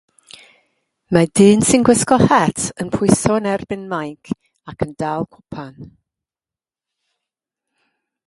[1.15, 4.33] Mae dyn sy'n gwisgo het yn pwyso yn erbyn mainc
[4.73, 5.71] ac yn dal cwpan.